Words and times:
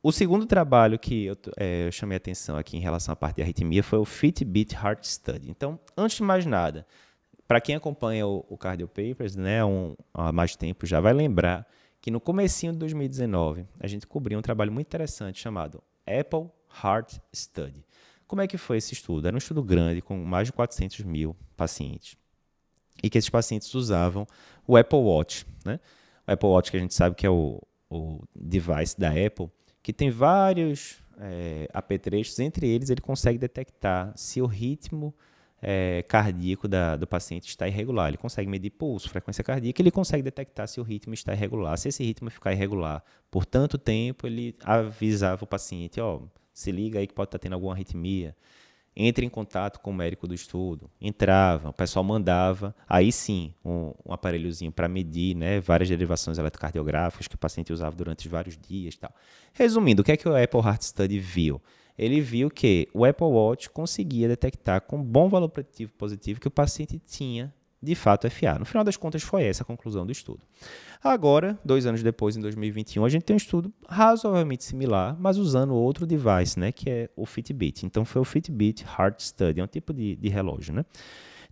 O 0.00 0.12
segundo 0.12 0.46
trabalho 0.46 0.98
que 0.98 1.26
eu, 1.26 1.36
é, 1.56 1.86
eu, 1.86 1.92
chamei 1.92 2.16
atenção 2.16 2.56
aqui 2.56 2.76
em 2.76 2.80
relação 2.80 3.12
à 3.12 3.16
parte 3.16 3.36
de 3.36 3.42
arritmia 3.42 3.82
foi 3.82 3.98
o 3.98 4.04
Fitbit 4.04 4.74
Heart 4.74 5.04
Study. 5.04 5.50
Então, 5.50 5.78
antes 5.96 6.18
de 6.18 6.22
mais 6.22 6.46
nada, 6.46 6.86
para 7.48 7.60
quem 7.60 7.74
acompanha 7.74 8.26
o, 8.26 8.44
o 8.48 8.56
Cardio 8.56 8.86
Papers 8.86 9.34
né, 9.34 9.64
um, 9.64 9.96
há 10.14 10.30
mais 10.30 10.54
tempo, 10.54 10.86
já 10.86 11.00
vai 11.00 11.12
lembrar 11.12 11.66
que 12.00 12.12
no 12.12 12.20
comecinho 12.20 12.72
de 12.72 12.78
2019 12.78 13.66
a 13.80 13.86
gente 13.88 14.06
cobriu 14.06 14.38
um 14.38 14.42
trabalho 14.42 14.70
muito 14.70 14.86
interessante 14.86 15.40
chamado 15.40 15.82
Apple 16.06 16.48
Heart 16.82 17.18
Study. 17.34 17.84
Como 18.26 18.40
é 18.40 18.46
que 18.46 18.56
foi 18.56 18.76
esse 18.76 18.92
estudo? 18.92 19.26
Era 19.26 19.34
um 19.34 19.38
estudo 19.38 19.64
grande 19.64 20.00
com 20.00 20.16
mais 20.16 20.46
de 20.46 20.52
400 20.52 21.00
mil 21.00 21.34
pacientes 21.56 22.16
e 23.02 23.10
que 23.10 23.18
esses 23.18 23.30
pacientes 23.30 23.74
usavam 23.74 24.26
o 24.66 24.76
Apple 24.76 24.98
Watch, 24.98 25.46
né? 25.64 25.80
O 26.26 26.32
Apple 26.32 26.48
Watch 26.48 26.70
que 26.70 26.76
a 26.76 26.80
gente 26.80 26.94
sabe 26.94 27.16
que 27.16 27.26
é 27.26 27.30
o, 27.30 27.60
o 27.90 28.22
device 28.34 28.98
da 28.98 29.08
Apple, 29.08 29.50
que 29.88 29.92
tem 29.94 30.10
vários 30.10 30.98
é, 31.18 31.66
apetrechos, 31.72 32.38
entre 32.40 32.68
eles 32.68 32.90
ele 32.90 33.00
consegue 33.00 33.38
detectar 33.38 34.12
se 34.14 34.38
o 34.42 34.44
ritmo 34.44 35.14
é, 35.62 36.04
cardíaco 36.06 36.68
da, 36.68 36.94
do 36.94 37.06
paciente 37.06 37.48
está 37.48 37.66
irregular. 37.66 38.08
Ele 38.08 38.18
consegue 38.18 38.50
medir 38.50 38.68
pulso, 38.68 39.08
frequência 39.08 39.42
cardíaca, 39.42 39.80
ele 39.80 39.90
consegue 39.90 40.22
detectar 40.22 40.68
se 40.68 40.78
o 40.78 40.82
ritmo 40.82 41.14
está 41.14 41.32
irregular. 41.32 41.78
Se 41.78 41.88
esse 41.88 42.04
ritmo 42.04 42.30
ficar 42.30 42.52
irregular 42.52 43.02
por 43.30 43.46
tanto 43.46 43.78
tempo, 43.78 44.26
ele 44.26 44.54
avisava 44.62 45.42
o 45.42 45.46
paciente, 45.46 45.98
ó, 46.02 46.16
oh, 46.16 46.28
se 46.52 46.70
liga 46.70 46.98
aí 46.98 47.06
que 47.06 47.14
pode 47.14 47.28
estar 47.28 47.38
tendo 47.38 47.54
alguma 47.54 47.72
arritmia. 47.72 48.36
Entre 49.00 49.24
em 49.24 49.28
contato 49.28 49.78
com 49.78 49.92
o 49.92 49.94
médico 49.94 50.26
do 50.26 50.34
estudo. 50.34 50.90
Entrava, 51.00 51.68
o 51.68 51.72
pessoal 51.72 52.04
mandava, 52.04 52.74
aí 52.88 53.12
sim, 53.12 53.54
um, 53.64 53.94
um 54.04 54.12
aparelhozinho 54.12 54.72
para 54.72 54.88
medir 54.88 55.36
né, 55.36 55.60
várias 55.60 55.88
derivações 55.88 56.36
eletrocardiográficas 56.36 57.28
que 57.28 57.36
o 57.36 57.38
paciente 57.38 57.72
usava 57.72 57.94
durante 57.94 58.28
vários 58.28 58.58
dias. 58.58 58.96
Tal. 58.96 59.14
Resumindo, 59.52 60.02
o 60.02 60.04
que 60.04 60.10
é 60.10 60.16
que 60.16 60.28
o 60.28 60.36
Apple 60.36 60.60
Heart 60.60 60.82
Study 60.82 61.20
viu? 61.20 61.62
ele 61.98 62.20
viu 62.20 62.48
que 62.48 62.88
o 62.94 63.04
Apple 63.04 63.26
Watch 63.26 63.68
conseguia 63.70 64.28
detectar 64.28 64.80
com 64.82 65.02
bom 65.02 65.28
valor 65.28 65.48
preditivo 65.48 65.92
positivo 65.94 66.38
que 66.38 66.46
o 66.46 66.50
paciente 66.50 66.96
tinha 67.04 67.52
de 67.82 67.94
fato 67.94 68.28
FA. 68.30 68.58
No 68.58 68.64
final 68.64 68.82
das 68.84 68.96
contas, 68.96 69.22
foi 69.22 69.44
essa 69.44 69.62
a 69.62 69.66
conclusão 69.66 70.04
do 70.04 70.12
estudo. 70.12 70.40
Agora, 71.02 71.58
dois 71.64 71.86
anos 71.86 72.02
depois, 72.02 72.36
em 72.36 72.40
2021, 72.40 73.04
a 73.04 73.08
gente 73.08 73.22
tem 73.22 73.34
um 73.34 73.36
estudo 73.36 73.72
razoavelmente 73.88 74.64
similar, 74.64 75.16
mas 75.18 75.38
usando 75.38 75.74
outro 75.74 76.06
device, 76.06 76.58
né, 76.58 76.72
que 76.72 76.90
é 76.90 77.10
o 77.16 77.24
Fitbit. 77.24 77.86
Então, 77.86 78.04
foi 78.04 78.20
o 78.20 78.24
Fitbit 78.24 78.84
Heart 78.84 79.20
Study, 79.20 79.60
é 79.60 79.64
um 79.64 79.68
tipo 79.68 79.94
de, 79.94 80.16
de 80.16 80.28
relógio. 80.28 80.74
Né? 80.74 80.84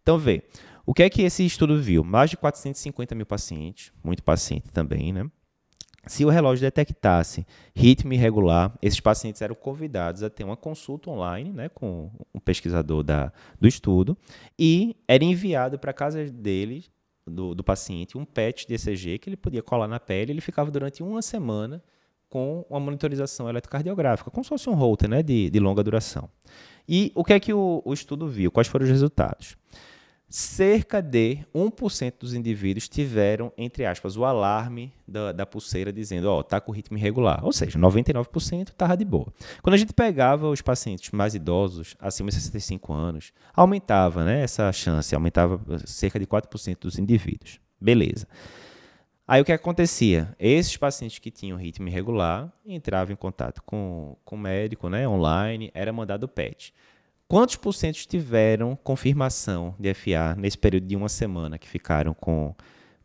Então, 0.02 0.18
vê, 0.18 0.42
o 0.84 0.94
que 0.94 1.02
é 1.02 1.10
que 1.10 1.22
esse 1.22 1.44
estudo 1.44 1.80
viu? 1.80 2.04
Mais 2.04 2.30
de 2.30 2.36
450 2.36 3.14
mil 3.14 3.26
pacientes, 3.26 3.92
muito 4.04 4.22
paciente 4.22 4.70
também, 4.70 5.12
né? 5.12 5.28
Se 6.06 6.24
o 6.24 6.28
relógio 6.28 6.62
detectasse 6.62 7.44
ritmo 7.74 8.12
irregular, 8.12 8.72
esses 8.80 9.00
pacientes 9.00 9.42
eram 9.42 9.56
convidados 9.56 10.22
a 10.22 10.30
ter 10.30 10.44
uma 10.44 10.56
consulta 10.56 11.10
online 11.10 11.52
né, 11.52 11.68
com 11.68 12.10
um 12.32 12.38
pesquisador 12.38 13.02
da, 13.02 13.32
do 13.60 13.66
estudo 13.66 14.16
e 14.56 14.96
era 15.08 15.24
enviado 15.24 15.78
para 15.78 15.90
a 15.90 15.94
casa 15.94 16.24
dele, 16.24 16.84
do, 17.26 17.56
do, 17.56 17.64
paciente, 17.64 18.16
um 18.16 18.24
PET 18.24 18.68
de 18.68 18.74
ECG 18.74 19.18
que 19.18 19.28
ele 19.28 19.36
podia 19.36 19.62
colar 19.62 19.88
na 19.88 19.98
pele. 19.98 20.32
Ele 20.32 20.40
ficava 20.40 20.70
durante 20.70 21.02
uma 21.02 21.20
semana 21.20 21.82
com 22.28 22.64
uma 22.70 22.78
monitorização 22.78 23.48
eletrocardiográfica, 23.48 24.30
como 24.30 24.44
se 24.44 24.48
fosse 24.48 24.70
um 24.70 24.74
holter 24.74 25.08
né, 25.08 25.22
de, 25.24 25.50
de 25.50 25.58
longa 25.58 25.82
duração. 25.82 26.28
E 26.88 27.10
o 27.16 27.24
que 27.24 27.32
é 27.32 27.40
que 27.40 27.52
o, 27.52 27.82
o 27.84 27.92
estudo 27.92 28.28
viu? 28.28 28.52
Quais 28.52 28.68
foram 28.68 28.84
os 28.84 28.90
resultados? 28.90 29.56
Cerca 30.28 31.00
de 31.00 31.38
1% 31.54 32.14
dos 32.18 32.34
indivíduos 32.34 32.88
tiveram, 32.88 33.52
entre 33.56 33.86
aspas, 33.86 34.16
o 34.16 34.24
alarme 34.24 34.92
da, 35.06 35.32
da 35.32 35.46
pulseira 35.46 35.92
dizendo, 35.92 36.28
ó, 36.28 36.40
oh, 36.40 36.44
tá 36.44 36.60
com 36.60 36.72
ritmo 36.72 36.98
irregular. 36.98 37.44
Ou 37.44 37.52
seja, 37.52 37.78
99% 37.78 38.68
estava 38.70 38.96
de 38.96 39.04
boa. 39.04 39.32
Quando 39.62 39.74
a 39.74 39.78
gente 39.78 39.92
pegava 39.92 40.48
os 40.48 40.60
pacientes 40.60 41.10
mais 41.12 41.34
idosos, 41.34 41.94
acima 42.00 42.28
de 42.28 42.36
65 42.36 42.92
anos, 42.92 43.32
aumentava 43.54 44.24
né, 44.24 44.42
essa 44.42 44.72
chance, 44.72 45.14
aumentava 45.14 45.60
cerca 45.86 46.18
de 46.18 46.26
4% 46.26 46.78
dos 46.80 46.98
indivíduos. 46.98 47.60
Beleza. 47.80 48.26
Aí 49.28 49.40
o 49.40 49.44
que 49.44 49.52
acontecia? 49.52 50.34
Esses 50.38 50.76
pacientes 50.76 51.18
que 51.18 51.32
tinham 51.32 51.58
ritmo 51.58 51.88
irregular 51.88 52.52
entravam 52.64 53.12
em 53.12 53.16
contato 53.16 53.60
com, 53.64 54.16
com 54.24 54.36
o 54.36 54.38
médico 54.38 54.88
né, 54.88 55.06
online, 55.08 55.70
era 55.74 55.92
mandado 55.92 56.28
PET. 56.28 56.72
Quantos 57.28 57.56
por 57.56 57.72
cento 57.72 57.96
tiveram 58.06 58.76
confirmação 58.76 59.74
de 59.80 59.92
FA 59.94 60.36
nesse 60.38 60.56
período 60.56 60.86
de 60.86 60.94
uma 60.94 61.08
semana 61.08 61.58
que 61.58 61.68
ficaram 61.68 62.14
com, 62.14 62.54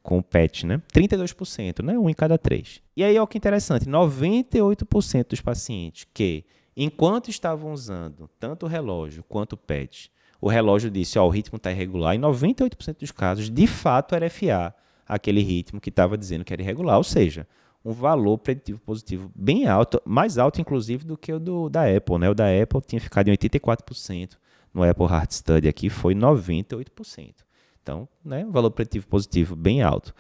com 0.04 0.20
o 0.20 0.24
PET, 0.24 0.68
né? 0.68 0.80
32%, 0.94 1.84
né? 1.84 1.98
Um 1.98 2.08
em 2.08 2.14
cada 2.14 2.38
três. 2.38 2.84
E 2.96 3.04
aí, 3.04 3.18
olha 3.18 3.26
que 3.26 3.38
interessante, 3.38 3.86
98% 3.90 5.28
dos 5.28 5.42
pacientes 5.42 6.06
que, 6.14 6.46
enquanto 6.78 7.30
estavam 7.30 7.74
usando 7.74 8.30
tanto 8.40 8.68
o 8.68 8.70
relógio 8.70 9.24
quanto 9.28 9.54
o 9.54 9.58
PET, 9.58 10.12
o 10.40 10.48
relógio 10.48 10.92
disse, 10.92 11.18
ó, 11.18 11.26
o 11.26 11.30
ritmo 11.30 11.58
está 11.58 11.72
irregular, 11.72 12.16
em 12.16 12.20
98% 12.20 13.00
dos 13.00 13.12
casos, 13.12 13.50
de 13.50 13.66
fato, 13.66 14.14
era 14.14 14.30
FA, 14.30 14.74
aquele 15.08 15.42
ritmo 15.42 15.82
que 15.82 15.90
estava 15.90 16.16
dizendo 16.16 16.46
que 16.46 16.54
era 16.54 16.62
irregular. 16.62 16.98
Ou 16.98 17.04
seja, 17.04 17.48
um 17.84 17.92
valor 17.92 18.38
preditivo 18.38 18.80
positivo 18.80 19.32
bem 19.36 19.68
alto, 19.68 20.02
mais 20.06 20.38
alto 20.38 20.62
inclusive 20.62 21.06
do 21.06 21.18
que 21.18 21.34
o 21.34 21.40
do, 21.40 21.70
da 21.70 21.84
Apple. 21.86 22.18
Né? 22.18 22.30
O 22.30 22.36
da 22.36 22.46
Apple 22.46 22.82
tinha 22.82 23.02
ficado 23.02 23.28
em 23.28 23.36
84%, 23.36 24.38
no 24.74 24.84
Apple 24.84 25.06
Heart 25.06 25.32
Study 25.32 25.68
aqui 25.68 25.90
foi 25.90 26.14
98%. 26.14 27.34
Então, 27.82 28.08
né, 28.24 28.46
um 28.46 28.52
valor 28.52 28.72
preditivo 28.72 29.08
positivo 29.08 29.56
bem 29.56 29.82
alto. 29.82 30.14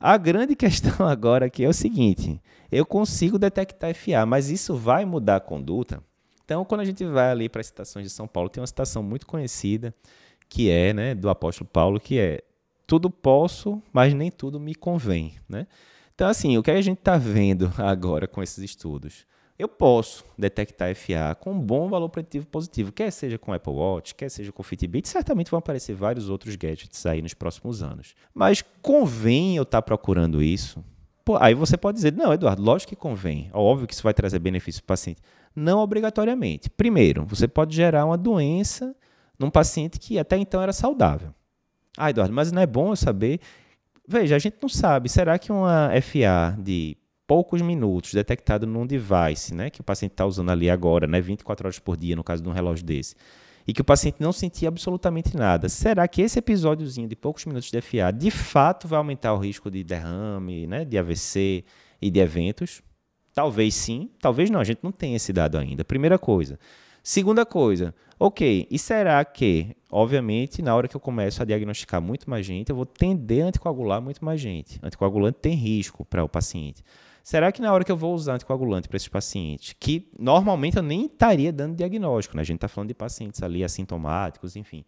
A 0.00 0.16
grande 0.16 0.56
questão 0.56 1.06
agora 1.06 1.46
aqui 1.46 1.64
é 1.64 1.68
o 1.68 1.72
seguinte: 1.72 2.40
eu 2.70 2.86
consigo 2.86 3.38
detectar 3.38 3.94
FA, 3.94 4.24
mas 4.26 4.50
isso 4.50 4.74
vai 4.74 5.04
mudar 5.04 5.36
a 5.36 5.40
conduta? 5.40 6.02
Então, 6.44 6.64
quando 6.64 6.80
a 6.80 6.84
gente 6.84 7.04
vai 7.04 7.30
ali 7.30 7.48
para 7.48 7.60
as 7.60 7.66
citações 7.66 8.06
de 8.06 8.12
São 8.12 8.26
Paulo, 8.26 8.48
tem 8.48 8.60
uma 8.60 8.66
citação 8.66 9.02
muito 9.02 9.26
conhecida 9.26 9.94
que 10.48 10.70
é 10.70 10.92
né, 10.92 11.14
do 11.14 11.30
apóstolo 11.30 11.68
Paulo, 11.72 11.98
que 11.98 12.18
é 12.18 12.42
tudo 12.86 13.08
posso, 13.08 13.82
mas 13.90 14.12
nem 14.12 14.30
tudo 14.30 14.60
me 14.60 14.74
convém. 14.74 15.36
Né? 15.48 15.66
Então, 16.22 16.30
assim, 16.30 16.56
o 16.56 16.62
que 16.62 16.70
a 16.70 16.80
gente 16.80 16.98
está 16.98 17.18
vendo 17.18 17.72
agora 17.76 18.28
com 18.28 18.40
esses 18.40 18.58
estudos? 18.58 19.26
Eu 19.58 19.66
posso 19.66 20.24
detectar 20.38 20.94
FA 20.94 21.34
com 21.34 21.50
um 21.50 21.58
bom 21.58 21.88
valor 21.88 22.08
preditivo 22.10 22.46
positivo, 22.46 22.92
quer 22.92 23.10
seja 23.10 23.36
com 23.38 23.52
Apple 23.52 23.72
Watch, 23.72 24.14
quer 24.14 24.28
seja 24.28 24.52
com 24.52 24.62
Fitbit, 24.62 25.08
certamente 25.08 25.50
vão 25.50 25.58
aparecer 25.58 25.96
vários 25.96 26.28
outros 26.28 26.54
gadgets 26.54 27.04
aí 27.06 27.20
nos 27.20 27.34
próximos 27.34 27.82
anos. 27.82 28.14
Mas 28.32 28.62
convém 28.80 29.56
eu 29.56 29.64
estar 29.64 29.78
tá 29.78 29.82
procurando 29.82 30.40
isso? 30.40 30.84
Pô, 31.24 31.36
aí 31.40 31.54
você 31.54 31.76
pode 31.76 31.96
dizer, 31.96 32.12
não, 32.12 32.32
Eduardo, 32.32 32.62
lógico 32.62 32.90
que 32.90 32.96
convém. 32.96 33.50
Óbvio 33.52 33.88
que 33.88 33.92
isso 33.92 34.04
vai 34.04 34.14
trazer 34.14 34.38
benefício 34.38 34.80
para 34.80 34.92
o 34.92 34.94
paciente. 34.94 35.20
Não 35.56 35.80
obrigatoriamente. 35.80 36.70
Primeiro, 36.70 37.26
você 37.26 37.48
pode 37.48 37.74
gerar 37.74 38.06
uma 38.06 38.16
doença 38.16 38.94
num 39.36 39.50
paciente 39.50 39.98
que 39.98 40.20
até 40.20 40.36
então 40.36 40.62
era 40.62 40.72
saudável. 40.72 41.34
Ah, 41.98 42.10
Eduardo, 42.10 42.32
mas 42.32 42.52
não 42.52 42.62
é 42.62 42.66
bom 42.66 42.92
eu 42.92 42.96
saber 42.96 43.40
Veja, 44.06 44.36
a 44.36 44.38
gente 44.38 44.56
não 44.60 44.68
sabe. 44.68 45.08
Será 45.08 45.38
que 45.38 45.52
uma 45.52 45.90
FA 46.00 46.56
de 46.58 46.96
poucos 47.26 47.62
minutos 47.62 48.12
detectado 48.12 48.66
num 48.66 48.86
device, 48.86 49.54
né, 49.54 49.70
que 49.70 49.80
o 49.80 49.84
paciente 49.84 50.12
está 50.12 50.26
usando 50.26 50.50
ali 50.50 50.68
agora, 50.68 51.06
né, 51.06 51.20
24 51.20 51.66
horas 51.66 51.78
por 51.78 51.96
dia, 51.96 52.14
no 52.14 52.22
caso 52.22 52.42
de 52.42 52.48
um 52.48 52.52
relógio 52.52 52.84
desse, 52.84 53.14
e 53.66 53.72
que 53.72 53.80
o 53.80 53.84
paciente 53.84 54.16
não 54.20 54.32
sentia 54.32 54.68
absolutamente 54.68 55.36
nada, 55.36 55.68
será 55.68 56.06
que 56.06 56.20
esse 56.20 56.38
episódiozinho 56.38 57.08
de 57.08 57.16
poucos 57.16 57.46
minutos 57.46 57.70
de 57.70 57.80
FA 57.80 58.12
de 58.12 58.30
fato 58.30 58.86
vai 58.86 58.98
aumentar 58.98 59.32
o 59.32 59.38
risco 59.38 59.70
de 59.70 59.82
derrame, 59.82 60.66
né, 60.66 60.84
de 60.84 60.98
AVC 60.98 61.64
e 62.02 62.10
de 62.10 62.20
eventos? 62.20 62.82
Talvez 63.32 63.74
sim, 63.74 64.10
talvez 64.20 64.50
não, 64.50 64.60
a 64.60 64.64
gente 64.64 64.80
não 64.82 64.92
tem 64.92 65.14
esse 65.14 65.32
dado 65.32 65.56
ainda. 65.56 65.84
Primeira 65.84 66.18
coisa. 66.18 66.58
Segunda 67.02 67.44
coisa, 67.44 67.92
ok, 68.18 68.68
e 68.70 68.78
será 68.78 69.24
que, 69.24 69.76
obviamente, 69.90 70.62
na 70.62 70.74
hora 70.74 70.86
que 70.86 70.94
eu 70.94 71.00
começo 71.00 71.42
a 71.42 71.44
diagnosticar 71.44 72.00
muito 72.00 72.30
mais 72.30 72.46
gente, 72.46 72.70
eu 72.70 72.76
vou 72.76 72.86
tender 72.86 73.44
a 73.44 73.48
anticoagular 73.48 74.00
muito 74.00 74.24
mais 74.24 74.40
gente. 74.40 74.78
Anticoagulante 74.80 75.38
tem 75.40 75.54
risco 75.54 76.04
para 76.04 76.22
o 76.22 76.28
paciente. 76.28 76.84
Será 77.24 77.50
que 77.50 77.60
na 77.60 77.72
hora 77.72 77.84
que 77.84 77.90
eu 77.90 77.96
vou 77.96 78.14
usar 78.14 78.34
anticoagulante 78.34 78.88
para 78.88 78.96
esses 78.96 79.08
pacientes, 79.08 79.74
que 79.78 80.10
normalmente 80.16 80.76
eu 80.76 80.82
nem 80.82 81.06
estaria 81.06 81.52
dando 81.52 81.76
diagnóstico, 81.76 82.36
né? 82.36 82.42
a 82.42 82.44
gente 82.44 82.56
está 82.56 82.68
falando 82.68 82.88
de 82.88 82.94
pacientes 82.94 83.42
ali 83.42 83.64
assintomáticos, 83.64 84.54
enfim, 84.54 84.84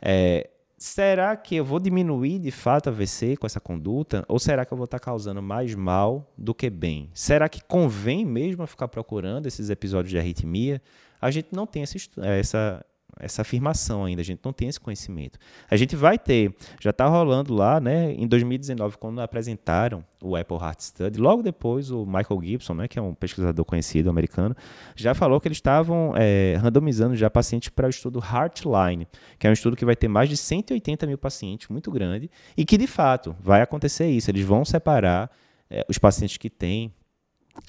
é, 0.00 0.48
será 0.80 1.36
que 1.36 1.56
eu 1.56 1.64
vou 1.64 1.78
diminuir 1.78 2.38
de 2.38 2.50
fato 2.50 2.88
a 2.88 2.90
AVC 2.90 3.36
com 3.36 3.46
essa 3.46 3.60
conduta? 3.60 4.24
Ou 4.26 4.38
será 4.38 4.64
que 4.64 4.72
eu 4.72 4.78
vou 4.78 4.86
estar 4.86 4.98
causando 4.98 5.42
mais 5.42 5.74
mal 5.74 6.32
do 6.36 6.54
que 6.54 6.70
bem? 6.70 7.10
Será 7.12 7.50
que 7.50 7.62
convém 7.62 8.24
mesmo 8.24 8.66
ficar 8.66 8.88
procurando 8.88 9.46
esses 9.46 9.68
episódios 9.68 10.10
de 10.10 10.18
arritmia? 10.18 10.80
A 11.20 11.30
gente 11.30 11.48
não 11.52 11.66
tem 11.66 11.82
essa, 11.82 11.98
essa, 12.22 12.86
essa 13.20 13.42
afirmação 13.42 14.04
ainda, 14.04 14.22
a 14.22 14.24
gente 14.24 14.40
não 14.44 14.52
tem 14.52 14.68
esse 14.68 14.80
conhecimento. 14.80 15.38
A 15.70 15.76
gente 15.76 15.94
vai 15.94 16.18
ter, 16.18 16.54
já 16.80 16.90
está 16.90 17.06
rolando 17.06 17.54
lá, 17.54 17.80
né, 17.80 18.12
em 18.12 18.26
2019, 18.26 18.96
quando 18.98 19.20
apresentaram 19.20 20.04
o 20.22 20.36
Apple 20.36 20.56
Heart 20.56 20.80
Study, 20.80 21.18
logo 21.18 21.42
depois 21.42 21.90
o 21.90 22.04
Michael 22.04 22.40
Gibson, 22.42 22.74
né, 22.74 22.88
que 22.88 22.98
é 22.98 23.02
um 23.02 23.14
pesquisador 23.14 23.64
conhecido 23.64 24.10
americano, 24.10 24.54
já 24.94 25.14
falou 25.14 25.40
que 25.40 25.48
eles 25.48 25.58
estavam 25.58 26.14
é, 26.16 26.56
randomizando 26.60 27.16
já 27.16 27.30
pacientes 27.30 27.68
para 27.68 27.86
o 27.86 27.90
estudo 27.90 28.18
Heartline, 28.20 29.06
que 29.38 29.46
é 29.46 29.50
um 29.50 29.52
estudo 29.52 29.76
que 29.76 29.84
vai 29.84 29.96
ter 29.96 30.08
mais 30.08 30.28
de 30.28 30.36
180 30.36 31.06
mil 31.06 31.18
pacientes, 31.18 31.68
muito 31.68 31.90
grande, 31.90 32.30
e 32.56 32.64
que 32.64 32.76
de 32.76 32.86
fato 32.86 33.34
vai 33.40 33.62
acontecer 33.62 34.08
isso, 34.08 34.30
eles 34.30 34.44
vão 34.44 34.64
separar 34.64 35.30
é, 35.70 35.84
os 35.88 35.98
pacientes 35.98 36.36
que 36.36 36.50
têm 36.50 36.92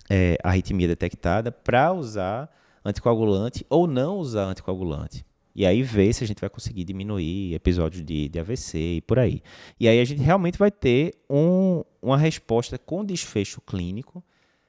é, 0.09 0.37
arritmia 0.43 0.87
detectada 0.87 1.51
para 1.51 1.91
usar 1.91 2.49
anticoagulante 2.83 3.65
ou 3.69 3.87
não 3.87 4.17
usar 4.17 4.45
anticoagulante. 4.45 5.25
E 5.55 5.65
aí 5.65 5.83
ver 5.83 6.13
se 6.13 6.23
a 6.23 6.27
gente 6.27 6.39
vai 6.39 6.49
conseguir 6.49 6.83
diminuir 6.83 7.53
episódios 7.53 8.03
de, 8.03 8.29
de 8.29 8.39
AVC 8.39 8.77
e 8.77 9.01
por 9.01 9.19
aí. 9.19 9.41
E 9.79 9.87
aí 9.87 9.99
a 9.99 10.05
gente 10.05 10.21
realmente 10.21 10.57
vai 10.57 10.71
ter 10.71 11.15
um, 11.29 11.83
uma 12.01 12.17
resposta 12.17 12.77
com 12.77 13.03
desfecho 13.03 13.59
clínico 13.61 14.23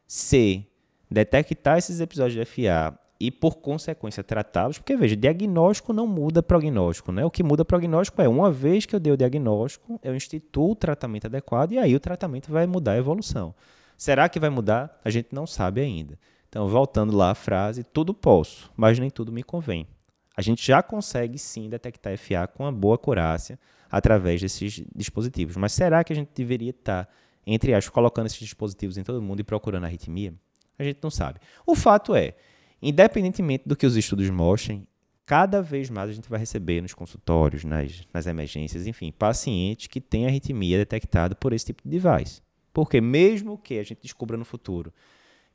se 0.06 0.66
detectar 1.10 1.78
esses 1.78 2.00
episódios 2.00 2.34
de 2.34 2.44
FA 2.44 2.98
e, 3.22 3.30
por 3.30 3.58
consequência, 3.58 4.24
tratá-los, 4.24 4.78
porque, 4.78 4.96
veja, 4.96 5.14
diagnóstico 5.14 5.92
não 5.92 6.08
muda 6.08 6.42
prognóstico, 6.42 7.12
né? 7.12 7.24
O 7.24 7.30
que 7.30 7.44
muda 7.44 7.64
prognóstico 7.64 8.20
é, 8.20 8.28
uma 8.28 8.50
vez 8.50 8.84
que 8.84 8.96
eu 8.96 8.98
dei 8.98 9.12
o 9.12 9.16
diagnóstico, 9.16 10.00
eu 10.02 10.16
instituo 10.16 10.72
o 10.72 10.74
tratamento 10.74 11.26
adequado 11.26 11.70
e 11.70 11.78
aí 11.78 11.94
o 11.94 12.00
tratamento 12.00 12.50
vai 12.50 12.66
mudar 12.66 12.92
a 12.92 12.98
evolução. 12.98 13.54
Será 13.96 14.28
que 14.28 14.40
vai 14.40 14.50
mudar? 14.50 15.00
A 15.04 15.10
gente 15.10 15.28
não 15.30 15.46
sabe 15.46 15.80
ainda. 15.80 16.18
Então, 16.48 16.66
voltando 16.66 17.16
lá 17.16 17.30
à 17.30 17.34
frase, 17.36 17.84
tudo 17.84 18.12
posso, 18.12 18.72
mas 18.76 18.98
nem 18.98 19.08
tudo 19.08 19.30
me 19.30 19.44
convém. 19.44 19.86
A 20.36 20.42
gente 20.42 20.66
já 20.66 20.82
consegue 20.82 21.38
sim 21.38 21.68
detectar 21.68 22.16
FA 22.16 22.46
com 22.46 22.64
uma 22.64 22.72
boa 22.72 22.94
acurácia 22.94 23.58
através 23.90 24.40
desses 24.40 24.82
dispositivos. 24.94 25.56
Mas 25.56 25.72
será 25.72 26.02
que 26.02 26.12
a 26.12 26.16
gente 26.16 26.30
deveria 26.34 26.70
estar, 26.70 27.08
entre 27.46 27.74
aspas, 27.74 27.92
colocando 27.92 28.26
esses 28.26 28.38
dispositivos 28.38 28.96
em 28.96 29.02
todo 29.02 29.20
mundo 29.20 29.40
e 29.40 29.44
procurando 29.44 29.84
arritmia? 29.84 30.34
A 30.78 30.84
gente 30.84 30.98
não 31.02 31.10
sabe. 31.10 31.38
O 31.66 31.74
fato 31.74 32.14
é, 32.14 32.34
independentemente 32.80 33.64
do 33.66 33.76
que 33.76 33.86
os 33.86 33.96
estudos 33.96 34.28
mostrem, 34.30 34.86
cada 35.26 35.62
vez 35.62 35.90
mais 35.90 36.10
a 36.10 36.12
gente 36.12 36.28
vai 36.28 36.38
receber 36.38 36.80
nos 36.80 36.94
consultórios, 36.94 37.64
nas, 37.64 38.02
nas 38.12 38.26
emergências, 38.26 38.86
enfim, 38.86 39.12
pacientes 39.12 39.86
que 39.86 40.00
têm 40.00 40.26
arritmia 40.26 40.78
detectada 40.78 41.34
por 41.34 41.52
esse 41.52 41.66
tipo 41.66 41.82
de 41.84 41.98
device. 41.98 42.40
Porque 42.72 43.00
mesmo 43.00 43.58
que 43.58 43.78
a 43.78 43.82
gente 43.82 44.00
descubra 44.02 44.36
no 44.36 44.44
futuro 44.44 44.92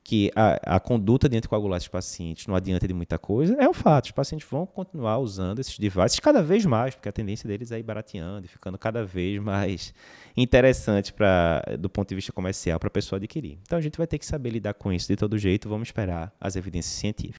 que 0.08 0.30
a, 0.34 0.76
a 0.76 0.80
conduta 0.80 1.28
de 1.28 1.36
anticoagular 1.36 1.76
esses 1.76 1.86
pacientes 1.86 2.46
não 2.46 2.54
adianta 2.54 2.88
de 2.88 2.94
muita 2.94 3.18
coisa, 3.18 3.54
é 3.60 3.68
um 3.68 3.74
fato. 3.74 4.06
Os 4.06 4.10
pacientes 4.10 4.48
vão 4.50 4.64
continuar 4.64 5.18
usando 5.18 5.58
esses 5.58 5.78
devices 5.78 6.18
cada 6.18 6.42
vez 6.42 6.64
mais, 6.64 6.94
porque 6.94 7.10
a 7.10 7.12
tendência 7.12 7.46
deles 7.46 7.70
é 7.72 7.78
ir 7.78 7.82
barateando 7.82 8.46
e 8.46 8.48
ficando 8.48 8.78
cada 8.78 9.04
vez 9.04 9.38
mais 9.38 9.92
interessante 10.34 11.12
pra, 11.12 11.62
do 11.78 11.90
ponto 11.90 12.08
de 12.08 12.14
vista 12.14 12.32
comercial 12.32 12.80
para 12.80 12.86
a 12.86 12.90
pessoa 12.90 13.18
adquirir. 13.18 13.58
Então 13.60 13.76
a 13.76 13.82
gente 13.82 13.98
vai 13.98 14.06
ter 14.06 14.18
que 14.18 14.24
saber 14.24 14.48
lidar 14.48 14.72
com 14.72 14.90
isso 14.90 15.08
de 15.08 15.14
todo 15.14 15.36
jeito, 15.36 15.68
vamos 15.68 15.88
esperar 15.88 16.34
as 16.40 16.56
evidências 16.56 16.94
científicas. 16.94 17.36